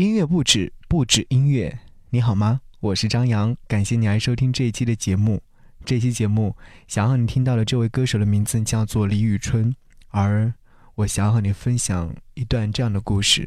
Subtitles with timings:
[0.00, 1.78] 音乐不止，不止音乐。
[2.08, 2.62] 你好吗？
[2.80, 5.42] 我是张扬，感谢你来收听这一期的节目。
[5.84, 6.56] 这期节目
[6.88, 9.76] 想要你听到的这位歌手的名字叫做李宇春，
[10.08, 10.50] 而
[10.94, 13.46] 我想要和你分享一段这样的故事。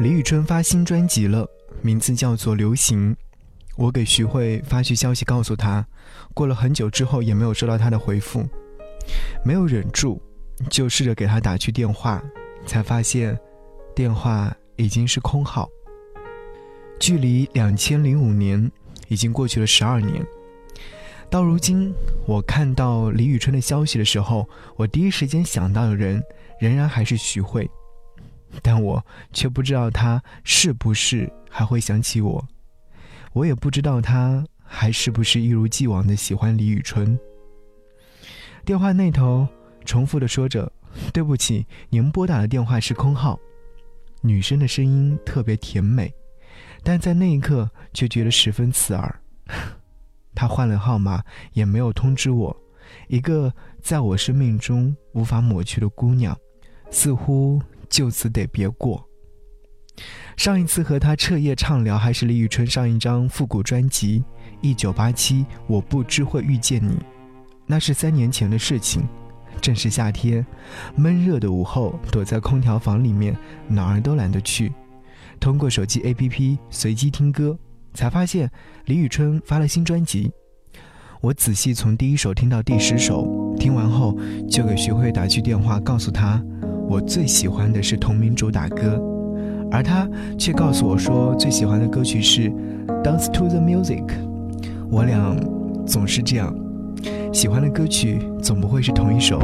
[0.00, 1.48] 李宇春发新专辑了，
[1.82, 3.14] 名字叫做《流行》。
[3.76, 5.86] 我给徐慧发去消息，告诉她，
[6.34, 8.44] 过了很久之后也没有收到她的回复，
[9.44, 10.20] 没有忍住，
[10.70, 12.22] 就试着给他打去电话，
[12.66, 13.38] 才发现
[13.94, 15.68] 电话已经是空号。
[17.00, 18.70] 距离两千零五年
[19.08, 20.24] 已经过去了十二年，
[21.28, 21.92] 到如今，
[22.26, 26.22] 我看到李宇春的消息的时候，我第一时间想到的人
[26.60, 27.68] 仍然还是徐慧，
[28.62, 32.44] 但我却不知道她是不是还会想起我。
[33.32, 37.18] 我也不知道他还是不是一如既往的喜欢李宇春。
[38.64, 39.46] 电话那头
[39.84, 40.70] 重复的说着
[41.12, 43.38] ：“对不起，您拨打的电话是空号。”
[44.22, 46.12] 女生的声音特别甜美，
[46.82, 49.20] 但在那一刻却觉得十分刺耳。
[50.34, 52.56] 她换了号码，也没有通知我。
[53.08, 56.36] 一个在我生命中无法抹去的姑娘，
[56.90, 59.06] 似乎就此得别过。
[60.36, 64.20] 上一次和她彻夜畅聊，还是李宇春上一张复古专辑
[64.60, 66.94] 《一九八七我不知会遇见你》，
[67.66, 69.06] 那是三年前的事情。
[69.60, 70.44] 正是夏天，
[70.96, 73.36] 闷热的午后，躲在空调房里面，
[73.68, 74.72] 哪儿都懒得去。
[75.40, 77.58] 通过手机 APP 随机听歌，
[77.92, 78.50] 才发现
[78.86, 80.30] 李宇春发了新专辑。
[81.20, 84.16] 我仔细从第一首听到第十首，听完后
[84.50, 86.42] 就给徐慧打去电话，告诉她
[86.88, 89.02] 我最喜欢的是同名主打歌。
[89.70, 90.08] 而他
[90.38, 92.48] 却告诉我说，最喜欢的歌曲是
[93.02, 94.06] 《Dance to the Music》。
[94.88, 95.36] 我俩
[95.84, 96.54] 总是这样，
[97.34, 99.40] 喜欢的歌曲总不会是同一首。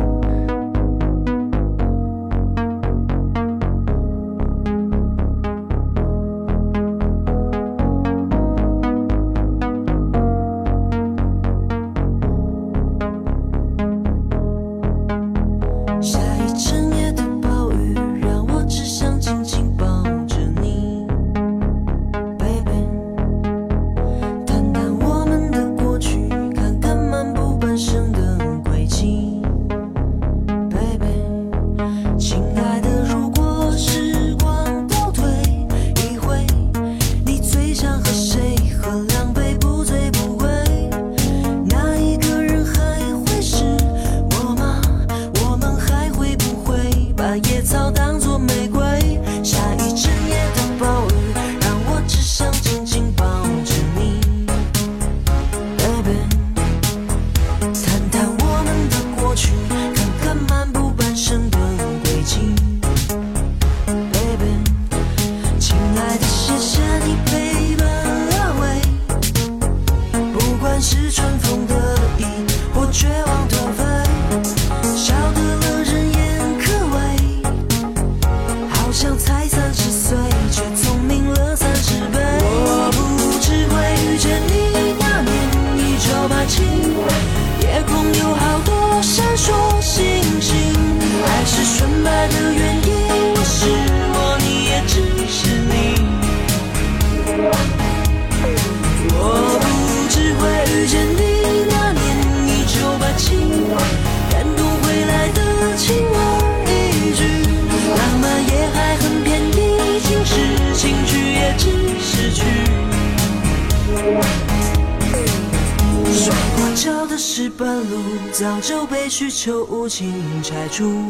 [118.33, 121.05] 早就被需求无情拆除，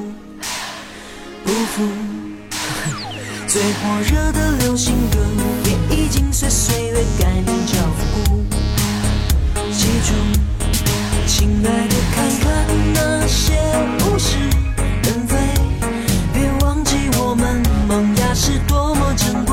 [1.45, 1.89] 不服。
[3.47, 5.19] 最火热的流行歌，
[5.65, 8.45] 也已经随岁月改名叫复古。
[9.71, 10.13] 记住，
[11.25, 13.55] 亲爱的，看看那些
[14.07, 14.37] 物是
[15.05, 15.37] 人非，
[16.35, 19.50] 别忘记我们萌芽是多么珍贵。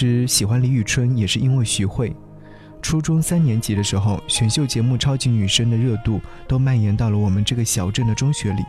[0.00, 2.14] 实喜欢李宇春也是因为徐慧。
[2.80, 6.18] 初中三年级的时候，选秀节目《超级女声》的热度
[6.48, 8.62] 都蔓延到了我们这个小镇的中学里，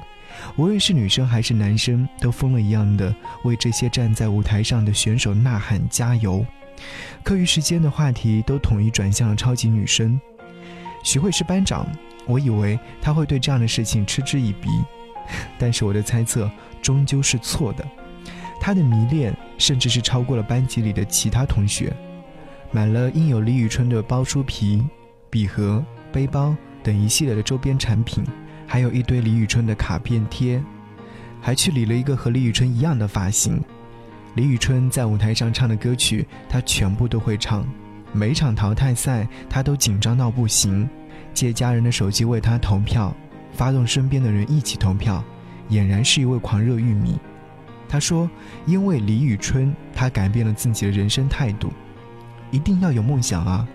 [0.58, 6.46] 无论是女生还是男生，都疯了一样的为这些站在舞台上的选手呐喊加油。
[7.24, 10.20] 课余时间的话题都统一转向了超级女声。
[11.04, 11.88] 徐慧是班长，
[12.28, 14.68] 我以为她会对这样的事情嗤之以鼻，
[15.58, 16.52] 但是我的猜测
[16.82, 17.88] 终究是错的。
[18.62, 21.92] 他的迷恋甚至是超过了班级里的其他同学。
[22.72, 24.82] 买了印有李宇春的包书皮、
[25.32, 28.24] 笔盒、背包等一系列的周边产品，
[28.68, 30.64] 还有一堆李宇春的卡片贴，
[31.42, 33.60] 还去理了一个和李宇春一样的发型。
[34.36, 37.68] 李宇春在舞台上唱的歌曲，他全部都会唱。
[38.14, 40.88] 每场淘汰赛，他都紧张到不行，
[41.34, 43.14] 借家人的手机为他投票，
[43.52, 45.24] 发动身边的人一起投票，
[45.70, 47.18] 俨然是一位狂热玉米。
[47.92, 48.30] 她说
[48.66, 51.70] ：“因为李宇春，她改变了自己的人生态度。”
[52.50, 53.68] 一定要有梦想啊，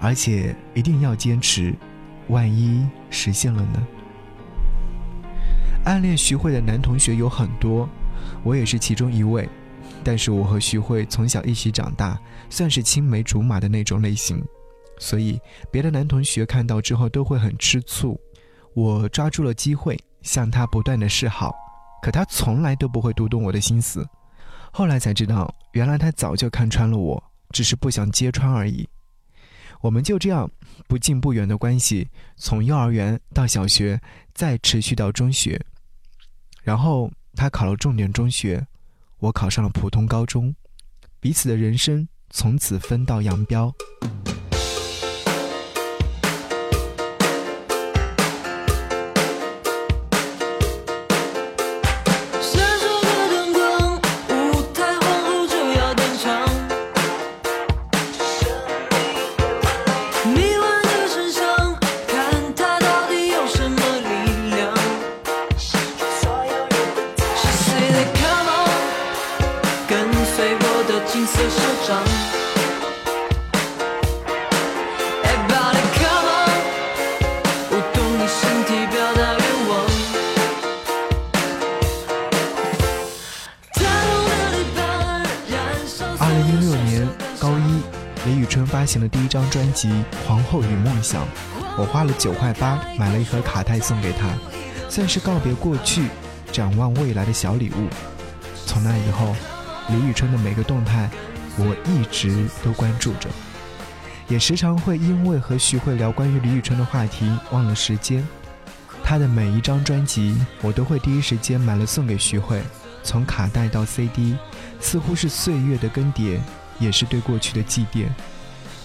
[0.00, 1.72] 而且一定要坚持，
[2.26, 3.86] 万一实现了呢？
[5.84, 7.88] 暗恋徐慧的男同学有很多，
[8.42, 9.48] 我也是其中一位。
[10.02, 12.20] 但是我和徐慧从小一起长大，
[12.50, 14.44] 算是青梅竹马的那种类型，
[14.98, 15.40] 所以
[15.70, 18.20] 别的男同学看到之后都会很吃醋。
[18.74, 21.54] 我抓住了机会向他不断的示好，
[22.06, 24.08] 可他从来都不会读懂我的心思。
[24.70, 27.20] 后来才知道，原来他早就看穿了我。
[27.50, 28.88] 只是不想揭穿而已。
[29.80, 30.48] 我们就这样
[30.86, 34.00] 不近不远的关系，从幼儿园到小学，
[34.32, 35.60] 再持续到中学。
[36.62, 38.64] 然后他考了重点中学，
[39.18, 40.54] 我考上了普通高中，
[41.18, 43.74] 彼此的人生从此分道扬镳。
[88.66, 89.88] 发行的第一张专辑
[90.26, 91.22] 《皇后与梦想》，
[91.78, 94.28] 我花了九块八买了一盒卡带送给她，
[94.88, 96.08] 算是告别过去、
[96.52, 97.88] 展望未来的小礼物。
[98.66, 99.34] 从那以后，
[99.88, 101.08] 李宇春的每个动态，
[101.58, 103.28] 我一直都关注着，
[104.28, 108.26] 也时常会因为和徐慧聊关于李宇春的话题忘了时间。
[109.02, 112.60] 她的每一张专辑，我都会第一时间买了送给徐慧，
[113.02, 114.36] 从卡带到 CD，
[114.80, 116.38] 似乎是岁月的更迭，
[116.78, 118.06] 也是对过去的祭奠。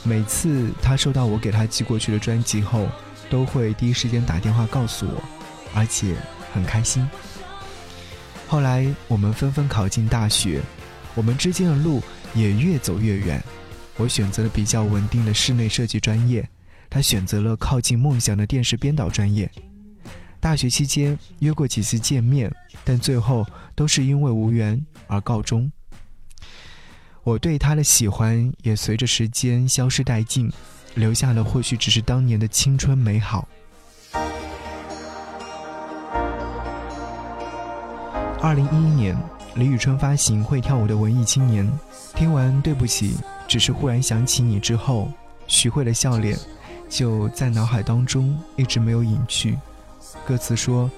[0.04, 2.88] 每次他收到我给他寄过去的专辑后，
[3.30, 5.22] 都会第一时间打电话告诉我，
[5.74, 6.16] 而且
[6.54, 7.08] 很开心。
[8.48, 10.62] 后来我们纷纷考进大学，
[11.16, 12.02] 我们之间的路
[12.34, 13.42] 也越走越远。
[13.98, 16.48] 我选择了比较稳定的室内设计专业，
[16.90, 19.50] 他选择了靠近梦想的电视编导专业。
[20.40, 22.52] 大学期间约过几次见面，
[22.84, 23.46] 但最后
[23.76, 25.72] 都是因为无缘而告终。
[27.24, 30.52] 我对他的喜欢也随着时间消失殆尽，
[30.96, 33.48] 留下的或许只是当年的青春美好。
[38.42, 39.16] 二零一一年，
[39.56, 41.68] 李宇春发行《会跳舞的文艺青年》，
[42.16, 43.18] 听完《对不起，
[43.48, 45.12] 只是忽然想起你》之后，
[45.46, 46.38] 徐慧的笑脸
[46.90, 49.58] 就在脑海当中一直没有隐去。
[50.26, 50.90] 歌词说：“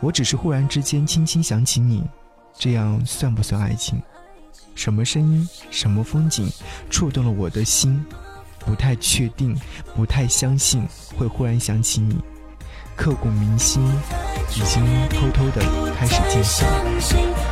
[0.00, 2.04] 我只是忽然之间轻轻想起你，
[2.56, 4.00] 这样算不算爱情？”
[4.76, 6.48] 什么声音，什么风景，
[6.88, 8.00] 触动了我的心，
[8.60, 9.58] 不太确定，
[9.96, 10.86] 不太相信
[11.16, 12.16] 会忽然想起你，
[12.94, 13.82] 刻骨铭心，
[14.54, 17.47] 已经偷偷的开始进行。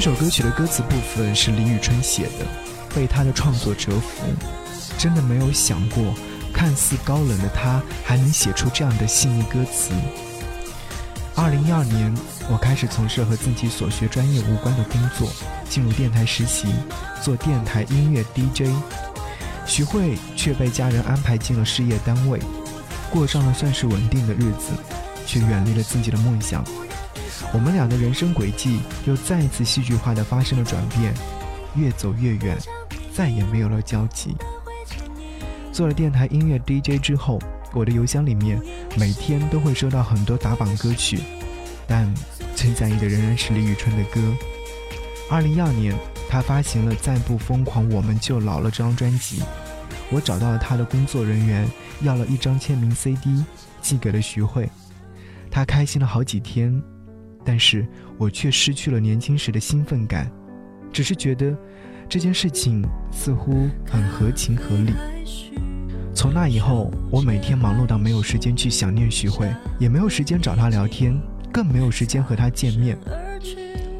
[0.00, 2.46] 这首歌曲的歌词部分是李宇春写的，
[2.94, 4.28] 被他的创作折服。
[4.96, 6.14] 真的没有想过，
[6.52, 9.90] 看似高冷的他还能写出这样的细腻歌词。
[11.34, 12.14] 二零一二年，
[12.48, 15.32] 我开始从事和自己所学专业无关的工作，
[15.68, 16.68] 进入电台实习，
[17.20, 18.70] 做电台音乐 DJ。
[19.66, 22.38] 徐慧却被家人安排进了事业单位，
[23.10, 24.70] 过上了算是稳定的日子，
[25.26, 26.64] 却远离了自己的梦想。
[27.52, 31.14] 我们俩的人生轨迹又再一次戏剧化的发生了转变，
[31.74, 32.56] 越走越远，
[33.12, 34.34] 再也没有了交集。
[35.72, 37.38] 做了电台音乐 DJ 之后，
[37.72, 38.60] 我的邮箱里面
[38.96, 41.20] 每天都会收到很多打榜歌曲，
[41.86, 42.12] 但
[42.56, 44.20] 最在意的仍然是李宇春的歌。
[45.30, 45.94] 二零一二年，
[46.28, 49.42] 他发行了《再不疯狂我们就老了》这张专辑，
[50.10, 51.68] 我找到了他的工作人员，
[52.00, 53.44] 要了一张签名 CD，
[53.80, 54.68] 寄给了徐慧。
[55.50, 56.82] 他开心了好几天。
[57.44, 60.30] 但是我却失去了年轻时的兴奋感，
[60.92, 61.56] 只是觉得
[62.08, 64.92] 这件事情似乎很合情合理。
[66.14, 71.16] 从那以后，我每天忙碌到没有时间去想念徐慧，也没有时间找她聊天，
[71.52, 72.98] 更没有时间和她见面。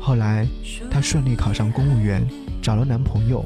[0.01, 0.47] 后来，
[0.91, 2.27] 她顺利考上公务员，
[2.61, 3.45] 找了男朋友。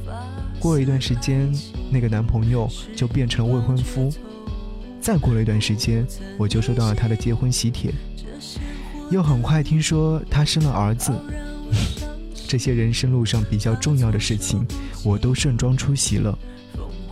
[0.58, 1.52] 过了一段时间，
[1.90, 4.10] 那个男朋友就变成了未婚夫。
[5.00, 6.06] 再过了一段时间，
[6.38, 7.92] 我就收到了她的结婚喜帖。
[9.12, 11.12] 又很快听说他生了儿子，
[12.48, 14.66] 这些人生路上比较重要的事情，
[15.04, 16.36] 我都盛装出席了。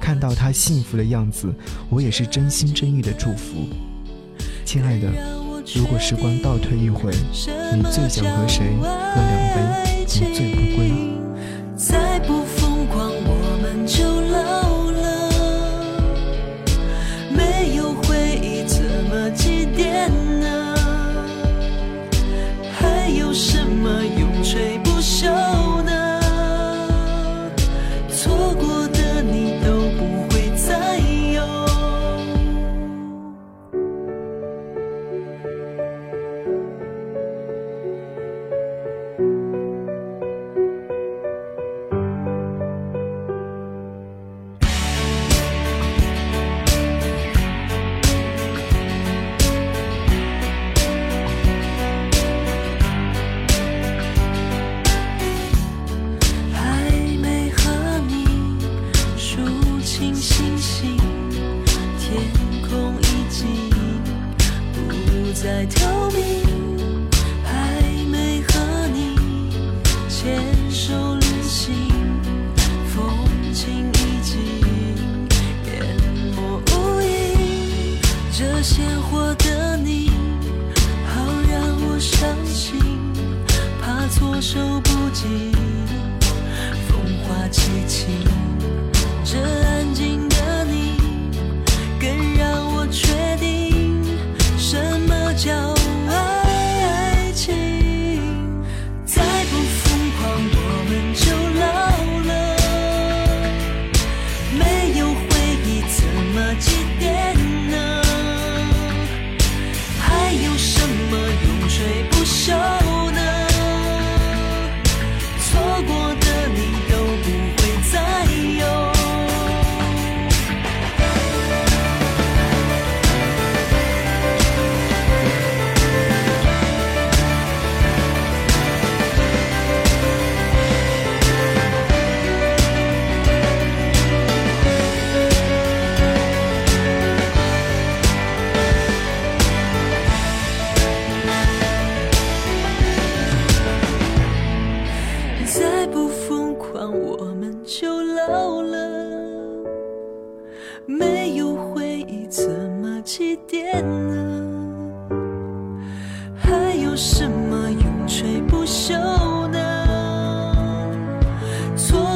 [0.01, 1.53] 看到他幸福的样子，
[1.91, 3.69] 我也是真心真意的祝福。
[4.65, 5.13] 亲爱的，
[5.77, 7.13] 如果时光倒退一回，
[7.77, 9.90] 你最想和谁喝两杯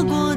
[0.03, 0.34] 过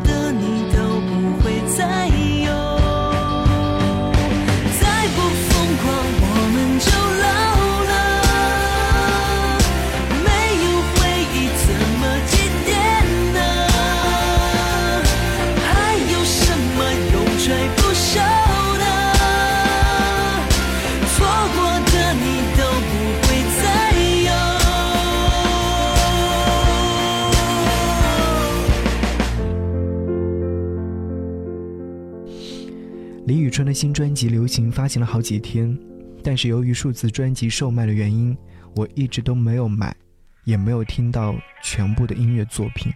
[33.58, 35.76] 李宇春的新专辑《流行》发行了好几天，
[36.24, 38.38] 但是由于数字专辑售卖的原因，
[38.76, 39.96] 我一直都没有买，
[40.44, 42.94] 也没有听到全部的音乐作品。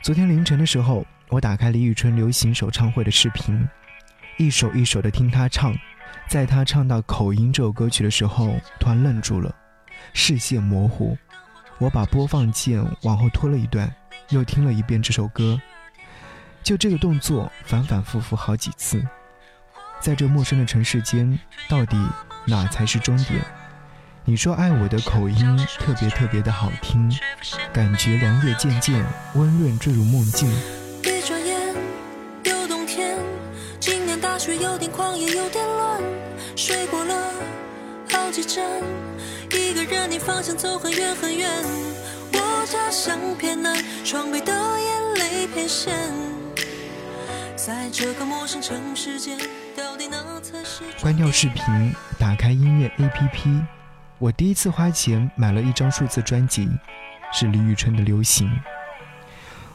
[0.00, 3.68] 昨天凌晨的时候，我打开李宇春流行首唱会的视频，
[4.38, 5.76] 一首一首的听她唱，
[6.30, 9.54] 在她唱到《口音》这首歌曲的时候，突然愣住了，
[10.14, 11.14] 视线模糊。
[11.76, 13.94] 我把播放键往后拖了一段，
[14.30, 15.60] 又听了一遍这首歌。
[16.62, 19.04] 就这个动作反反复复好几次，
[20.02, 21.38] 在这陌生的城市间，
[21.68, 21.96] 到底
[22.44, 23.40] 哪才是终点？
[24.24, 27.08] 你说爱我的口音特别特别的好听，
[27.72, 30.50] 感觉凉夜渐渐温润坠入梦境。
[31.04, 31.56] 一转眼
[32.42, 33.16] 又冬天，
[33.78, 36.02] 今年大雪有点狂也有点乱，
[36.56, 37.32] 睡过了
[38.10, 38.64] 好几站，
[39.52, 41.48] 一个人逆方向走很远很远。
[42.32, 45.94] 我家乡偏南，窗北的眼泪偏咸。
[47.54, 49.38] 在这个陌生城市间，
[51.00, 53.64] 关掉视频，打开音乐 APP。
[54.18, 56.68] 我第一次花钱买了一张数字专辑，
[57.32, 58.48] 是李宇春的《流行》。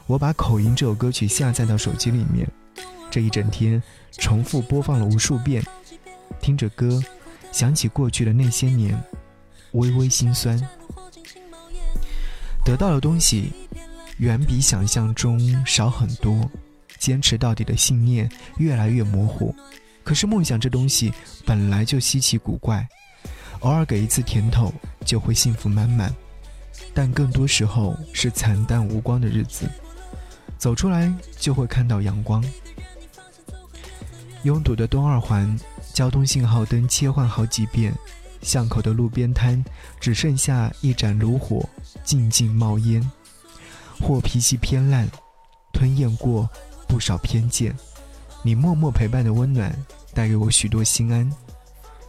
[0.06, 2.48] 我把《口音》这首歌曲下载到手机里面，
[3.10, 3.82] 这一整天
[4.12, 5.62] 重复播放了无数遍。
[6.40, 7.02] 听着歌，
[7.52, 8.98] 想起过去的那些年，
[9.72, 10.58] 微微心酸。
[12.64, 13.52] 得到的东西
[14.18, 16.50] 远比想象中少很多。
[16.98, 19.54] 坚持到底的信念越来越模糊，
[20.08, 21.12] 可是梦想这东西
[21.44, 22.88] 本来就稀奇古怪，
[23.60, 24.72] 偶尔给一次甜头
[25.04, 26.10] 就会幸福满满，
[26.94, 29.68] 但更多时候是惨淡无光的日子。
[30.56, 32.42] 走出来就会看到阳光。
[34.44, 35.54] 拥堵的东二环，
[35.92, 37.92] 交通信号灯切换好几遍，
[38.40, 39.62] 巷口的路边摊
[40.00, 41.68] 只剩下一盏炉火，
[42.02, 43.06] 静静冒烟。
[44.00, 45.06] 或脾气偏烂，
[45.70, 46.48] 吞咽过。
[46.88, 47.76] 不少偏见，
[48.42, 49.70] 你默默陪伴的温暖，
[50.14, 51.30] 带给我许多心安。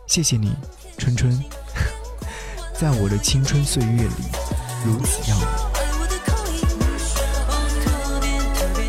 [0.07, 0.55] 谢谢你，
[0.97, 1.31] 春春，
[2.73, 4.09] 在我的青春岁月里
[4.85, 5.47] 如此耀眼。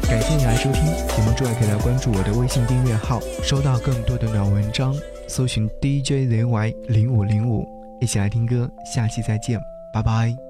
[0.03, 4.95] 感谢你来收听节目，之外可以来关注我的微信订阅号，收到更多的暖文章。
[5.29, 7.65] 搜寻 DJZY 零五零五，
[8.01, 8.69] 一起来听歌。
[8.93, 9.61] 下期再见，
[9.93, 10.50] 拜拜。